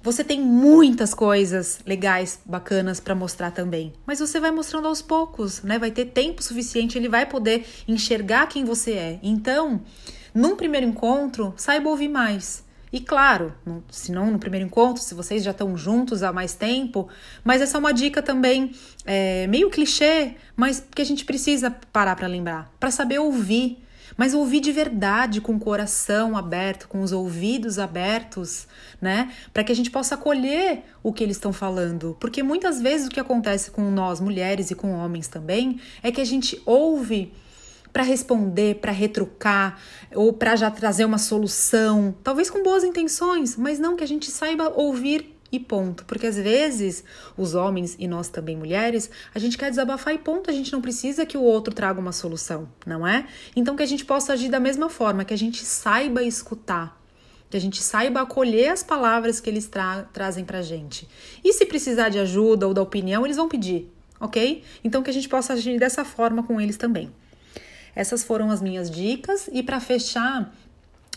você 0.00 0.22
tem 0.22 0.40
muitas 0.40 1.12
coisas 1.12 1.80
legais, 1.84 2.38
bacanas 2.46 3.00
para 3.00 3.12
mostrar 3.12 3.50
também. 3.50 3.92
Mas 4.06 4.20
você 4.20 4.38
vai 4.38 4.52
mostrando 4.52 4.86
aos 4.86 5.02
poucos, 5.02 5.64
né? 5.64 5.80
Vai 5.80 5.90
ter 5.90 6.04
tempo 6.04 6.40
suficiente, 6.40 6.96
ele 6.96 7.08
vai 7.08 7.26
poder 7.26 7.66
enxergar 7.88 8.46
quem 8.46 8.64
você 8.64 8.92
é. 8.92 9.18
Então, 9.20 9.80
num 10.32 10.54
primeiro 10.54 10.86
encontro, 10.86 11.52
saiba 11.56 11.90
ouvir 11.90 12.08
mais. 12.08 12.62
E 12.92 13.00
claro, 13.00 13.54
se 13.90 14.12
não 14.12 14.30
no 14.30 14.38
primeiro 14.38 14.66
encontro, 14.66 15.02
se 15.02 15.14
vocês 15.14 15.42
já 15.42 15.52
estão 15.52 15.76
juntos 15.78 16.22
há 16.22 16.30
mais 16.30 16.54
tempo, 16.54 17.08
mas 17.42 17.62
essa 17.62 17.78
é 17.78 17.80
uma 17.80 17.92
dica 17.92 18.20
também 18.20 18.72
é, 19.06 19.46
meio 19.46 19.70
clichê, 19.70 20.34
mas 20.54 20.84
que 20.94 21.00
a 21.00 21.04
gente 21.04 21.24
precisa 21.24 21.70
parar 21.70 22.14
para 22.16 22.26
lembrar, 22.26 22.70
para 22.78 22.90
saber 22.90 23.18
ouvir, 23.18 23.82
mas 24.14 24.34
ouvir 24.34 24.60
de 24.60 24.70
verdade, 24.72 25.40
com 25.40 25.54
o 25.54 25.58
coração 25.58 26.36
aberto, 26.36 26.86
com 26.86 27.00
os 27.00 27.12
ouvidos 27.12 27.78
abertos, 27.78 28.66
né? 29.00 29.32
Para 29.54 29.64
que 29.64 29.72
a 29.72 29.74
gente 29.74 29.90
possa 29.90 30.14
acolher 30.14 30.82
o 31.02 31.14
que 31.14 31.24
eles 31.24 31.36
estão 31.36 31.50
falando. 31.50 32.14
Porque 32.20 32.42
muitas 32.42 32.80
vezes 32.82 33.06
o 33.06 33.10
que 33.10 33.18
acontece 33.18 33.70
com 33.70 33.90
nós, 33.90 34.20
mulheres 34.20 34.70
e 34.70 34.74
com 34.74 34.92
homens 34.92 35.28
também, 35.28 35.80
é 36.02 36.12
que 36.12 36.20
a 36.20 36.26
gente 36.26 36.60
ouve 36.66 37.32
para 37.92 38.02
responder, 38.02 38.76
para 38.76 38.90
retrucar 38.90 39.78
ou 40.14 40.32
para 40.32 40.56
já 40.56 40.70
trazer 40.70 41.04
uma 41.04 41.18
solução, 41.18 42.14
talvez 42.24 42.48
com 42.48 42.62
boas 42.62 42.84
intenções, 42.84 43.56
mas 43.56 43.78
não 43.78 43.96
que 43.96 44.04
a 44.04 44.08
gente 44.08 44.30
saiba 44.30 44.72
ouvir 44.74 45.32
e 45.52 45.60
ponto. 45.60 46.04
Porque 46.06 46.26
às 46.26 46.36
vezes 46.36 47.04
os 47.36 47.54
homens 47.54 47.94
e 47.98 48.08
nós 48.08 48.28
também 48.28 48.56
mulheres, 48.56 49.10
a 49.34 49.38
gente 49.38 49.58
quer 49.58 49.68
desabafar 49.68 50.14
e 50.14 50.18
ponto, 50.18 50.48
a 50.48 50.52
gente 50.52 50.72
não 50.72 50.80
precisa 50.80 51.26
que 51.26 51.36
o 51.36 51.42
outro 51.42 51.74
traga 51.74 52.00
uma 52.00 52.12
solução, 52.12 52.66
não 52.86 53.06
é? 53.06 53.26
Então 53.54 53.76
que 53.76 53.82
a 53.82 53.86
gente 53.86 54.04
possa 54.04 54.32
agir 54.32 54.48
da 54.48 54.58
mesma 54.58 54.88
forma, 54.88 55.24
que 55.24 55.34
a 55.34 55.38
gente 55.38 55.64
saiba 55.64 56.22
escutar. 56.22 57.00
Que 57.50 57.56
a 57.58 57.60
gente 57.60 57.82
saiba 57.82 58.22
acolher 58.22 58.70
as 58.70 58.82
palavras 58.82 59.38
que 59.38 59.50
eles 59.50 59.66
tra 59.66 60.04
trazem 60.10 60.42
pra 60.42 60.62
gente. 60.62 61.06
E 61.44 61.52
se 61.52 61.66
precisar 61.66 62.08
de 62.08 62.18
ajuda 62.18 62.66
ou 62.66 62.72
da 62.72 62.80
opinião, 62.80 63.26
eles 63.26 63.36
vão 63.36 63.46
pedir, 63.46 63.92
ok? 64.18 64.64
Então 64.82 65.02
que 65.02 65.10
a 65.10 65.12
gente 65.12 65.28
possa 65.28 65.52
agir 65.52 65.78
dessa 65.78 66.02
forma 66.02 66.42
com 66.42 66.58
eles 66.58 66.78
também. 66.78 67.12
Essas 67.94 68.22
foram 68.22 68.50
as 68.50 68.62
minhas 68.62 68.90
dicas 68.90 69.48
e 69.52 69.62
para 69.62 69.80
fechar, 69.80 70.52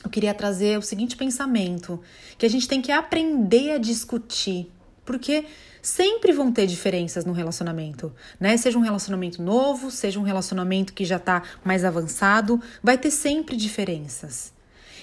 eu 0.04 0.10
queria 0.10 0.34
trazer 0.34 0.78
o 0.78 0.82
seguinte 0.82 1.16
pensamento, 1.16 2.00
que 2.38 2.46
a 2.46 2.50
gente 2.50 2.68
tem 2.68 2.82
que 2.82 2.92
aprender 2.92 3.72
a 3.72 3.78
discutir, 3.78 4.72
porque 5.06 5.46
sempre 5.82 6.32
vão 6.32 6.52
ter 6.52 6.68
diferenças 6.68 7.26
no 7.26 7.32
relacionamento, 7.32 8.12
né? 8.40 8.58
Seja 8.58 8.78
um 8.78 8.82
relacionamento 8.82 9.42
novo, 9.42 9.90
seja 9.92 10.20
um 10.20 10.24
relacionamento 10.24 10.94
que 10.94 11.06
já 11.06 11.18
está 11.18 11.44
mais 11.64 11.86
avançado, 11.86 12.62
vai 12.84 12.98
ter 12.98 13.12
sempre 13.12 13.56
diferenças. 13.56 14.54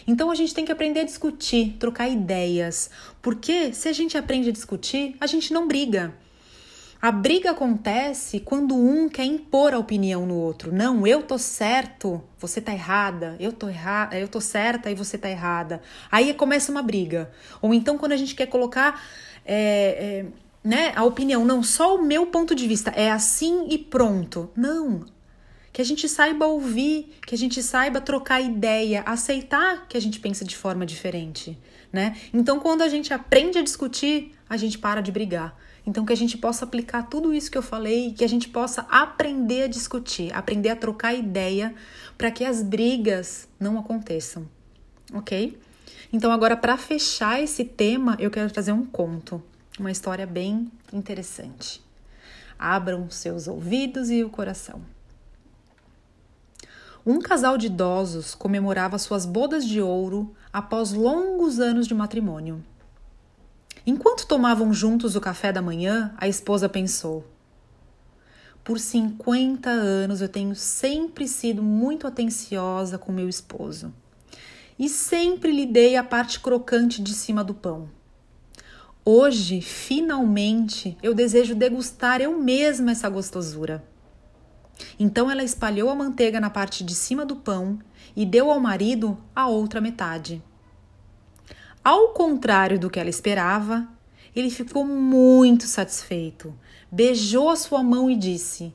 Então 0.06 0.30
a 0.30 0.34
gente 0.34 0.52
tem 0.52 0.64
que 0.64 0.72
aprender 0.72 1.00
a 1.00 1.04
discutir, 1.04 1.76
trocar 1.78 2.08
ideias, 2.08 2.90
porque 3.20 3.72
se 3.72 3.88
a 3.88 3.92
gente 3.92 4.18
aprende 4.18 4.48
a 4.48 4.52
discutir, 4.52 5.16
a 5.20 5.26
gente 5.26 5.52
não 5.52 5.68
briga. 5.68 6.12
A 7.02 7.10
briga 7.10 7.50
acontece 7.50 8.38
quando 8.38 8.76
um 8.76 9.08
quer 9.08 9.24
impor 9.24 9.74
a 9.74 9.78
opinião 9.78 10.24
no 10.24 10.36
outro. 10.36 10.72
Não, 10.72 11.04
eu 11.04 11.20
tô 11.24 11.36
certo, 11.36 12.22
você 12.38 12.60
tá 12.60 12.72
errada. 12.72 13.34
Eu 13.40 13.52
tô 13.52 13.68
errada, 13.68 14.16
eu 14.16 14.28
tô 14.28 14.40
certa 14.40 14.88
e 14.88 14.94
você 14.94 15.18
tá 15.18 15.28
errada. 15.28 15.82
Aí 16.12 16.32
começa 16.32 16.70
uma 16.70 16.80
briga. 16.80 17.28
Ou 17.60 17.74
então 17.74 17.98
quando 17.98 18.12
a 18.12 18.16
gente 18.16 18.36
quer 18.36 18.46
colocar 18.46 19.04
é, 19.44 19.56
é, 20.24 20.26
né, 20.62 20.92
a 20.94 21.02
opinião, 21.02 21.44
não 21.44 21.60
só 21.60 21.96
o 21.96 22.02
meu 22.02 22.26
ponto 22.26 22.54
de 22.54 22.68
vista, 22.68 22.92
é 22.92 23.10
assim 23.10 23.66
e 23.68 23.78
pronto. 23.78 24.48
Não. 24.56 25.04
Que 25.72 25.82
a 25.82 25.84
gente 25.84 26.08
saiba 26.08 26.46
ouvir, 26.46 27.18
que 27.26 27.34
a 27.34 27.38
gente 27.38 27.64
saiba 27.64 28.00
trocar 28.00 28.40
ideia, 28.40 29.02
aceitar 29.04 29.88
que 29.88 29.96
a 29.96 30.00
gente 30.00 30.20
pensa 30.20 30.44
de 30.44 30.56
forma 30.56 30.86
diferente, 30.86 31.58
né? 31.92 32.16
Então, 32.32 32.60
quando 32.60 32.82
a 32.82 32.88
gente 32.88 33.12
aprende 33.12 33.58
a 33.58 33.62
discutir, 33.62 34.32
a 34.48 34.56
gente 34.56 34.78
para 34.78 35.00
de 35.00 35.10
brigar. 35.10 35.56
Então, 35.86 36.04
que 36.04 36.12
a 36.12 36.16
gente 36.16 36.38
possa 36.38 36.64
aplicar 36.64 37.08
tudo 37.08 37.34
isso 37.34 37.50
que 37.50 37.58
eu 37.58 37.62
falei, 37.62 38.12
que 38.12 38.24
a 38.24 38.28
gente 38.28 38.48
possa 38.48 38.82
aprender 38.82 39.64
a 39.64 39.66
discutir, 39.66 40.32
aprender 40.32 40.68
a 40.68 40.76
trocar 40.76 41.12
ideia 41.12 41.74
para 42.16 42.30
que 42.30 42.44
as 42.44 42.62
brigas 42.62 43.48
não 43.58 43.78
aconteçam, 43.78 44.48
ok? 45.12 45.58
Então, 46.12 46.30
agora, 46.30 46.56
para 46.56 46.76
fechar 46.76 47.42
esse 47.42 47.64
tema, 47.64 48.16
eu 48.20 48.30
quero 48.30 48.50
trazer 48.50 48.72
um 48.72 48.84
conto, 48.84 49.42
uma 49.78 49.90
história 49.90 50.26
bem 50.26 50.70
interessante. 50.92 51.82
Abram 52.58 53.10
seus 53.10 53.48
ouvidos 53.48 54.08
e 54.10 54.22
o 54.22 54.30
coração. 54.30 54.82
Um 57.04 57.18
casal 57.18 57.58
de 57.58 57.66
idosos 57.66 58.32
comemorava 58.32 58.96
suas 58.96 59.26
bodas 59.26 59.66
de 59.66 59.80
ouro 59.80 60.32
após 60.52 60.92
longos 60.92 61.58
anos 61.58 61.88
de 61.88 61.94
matrimônio. 61.94 62.62
Enquanto 63.84 64.26
tomavam 64.26 64.72
juntos 64.72 65.16
o 65.16 65.20
café 65.20 65.52
da 65.52 65.60
manhã, 65.60 66.14
a 66.16 66.28
esposa 66.28 66.68
pensou: 66.68 67.26
Por 68.62 68.78
50 68.78 69.68
anos 69.68 70.20
eu 70.20 70.28
tenho 70.28 70.54
sempre 70.54 71.26
sido 71.26 71.62
muito 71.62 72.06
atenciosa 72.06 72.96
com 72.96 73.10
meu 73.10 73.28
esposo 73.28 73.92
e 74.78 74.88
sempre 74.88 75.52
lhe 75.52 75.66
dei 75.66 75.96
a 75.96 76.04
parte 76.04 76.40
crocante 76.40 77.02
de 77.02 77.12
cima 77.12 77.44
do 77.44 77.54
pão. 77.54 77.88
Hoje, 79.04 79.60
finalmente, 79.60 80.96
eu 81.02 81.12
desejo 81.12 81.54
degustar 81.54 82.20
eu 82.20 82.38
mesma 82.38 82.92
essa 82.92 83.08
gostosura. 83.08 83.84
Então 84.98 85.30
ela 85.30 85.42
espalhou 85.42 85.90
a 85.90 85.94
manteiga 85.94 86.40
na 86.40 86.50
parte 86.50 86.84
de 86.84 86.94
cima 86.94 87.26
do 87.26 87.36
pão 87.36 87.78
e 88.14 88.24
deu 88.24 88.50
ao 88.50 88.60
marido 88.60 89.18
a 89.34 89.48
outra 89.48 89.80
metade. 89.80 90.42
Ao 91.84 92.10
contrário 92.10 92.78
do 92.78 92.88
que 92.88 93.00
ela 93.00 93.10
esperava, 93.10 93.88
ele 94.36 94.50
ficou 94.50 94.86
muito 94.86 95.66
satisfeito, 95.66 96.54
beijou 96.90 97.50
a 97.50 97.56
sua 97.56 97.82
mão 97.82 98.08
e 98.08 98.14
disse: 98.14 98.72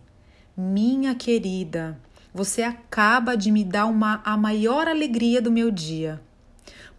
Minha 0.57 1.15
querida, 1.15 1.97
você 2.33 2.63
acaba 2.63 3.37
de 3.37 3.49
me 3.49 3.63
dar 3.63 3.85
uma, 3.85 4.21
a 4.25 4.35
maior 4.35 4.89
alegria 4.89 5.41
do 5.41 5.49
meu 5.49 5.71
dia. 5.71 6.21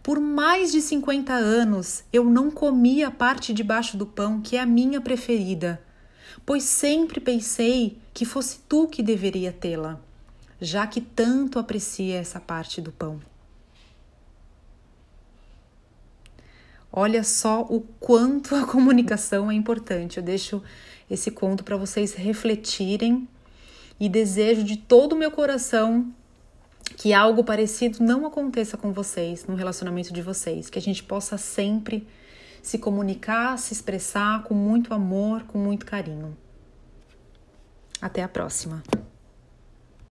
Por 0.01 0.19
mais 0.19 0.71
de 0.71 0.81
50 0.81 1.31
anos 1.31 2.03
eu 2.11 2.23
não 2.23 2.49
comi 2.49 3.03
a 3.03 3.11
parte 3.11 3.53
de 3.53 3.63
baixo 3.63 3.95
do 3.95 4.07
pão 4.07 4.41
que 4.41 4.57
é 4.57 4.61
a 4.61 4.65
minha 4.65 4.99
preferida, 4.99 5.79
pois 6.43 6.63
sempre 6.63 7.19
pensei 7.19 7.99
que 8.15 8.25
fosse 8.25 8.61
tu 8.67 8.87
que 8.87 9.03
deveria 9.03 9.51
tê-la, 9.51 9.99
já 10.59 10.87
que 10.87 11.01
tanto 11.01 11.59
aprecia 11.59 12.17
essa 12.17 12.39
parte 12.39 12.81
do 12.81 12.91
pão. 12.91 13.19
Olha 16.91 17.23
só 17.23 17.61
o 17.61 17.81
quanto 17.99 18.55
a 18.55 18.65
comunicação 18.67 19.51
é 19.51 19.53
importante. 19.53 20.17
Eu 20.17 20.23
deixo 20.23 20.61
esse 21.09 21.31
conto 21.31 21.63
para 21.63 21.77
vocês 21.77 22.13
refletirem 22.13 23.27
e 23.99 24.07
desejo 24.07 24.63
de 24.63 24.77
todo 24.77 25.13
o 25.13 25.15
meu 25.15 25.31
coração 25.31 26.13
que 26.97 27.13
algo 27.13 27.43
parecido 27.43 28.03
não 28.03 28.25
aconteça 28.25 28.77
com 28.77 28.91
vocês 28.91 29.45
no 29.45 29.55
relacionamento 29.55 30.11
de 30.11 30.21
vocês, 30.21 30.69
que 30.69 30.79
a 30.79 30.81
gente 30.81 31.03
possa 31.03 31.37
sempre 31.37 32.07
se 32.61 32.77
comunicar, 32.77 33.57
se 33.57 33.73
expressar 33.73 34.43
com 34.43 34.53
muito 34.53 34.93
amor, 34.93 35.43
com 35.43 35.57
muito 35.57 35.85
carinho. 35.85 36.35
Até 38.01 38.23
a 38.23 38.27
próxima. 38.27 38.83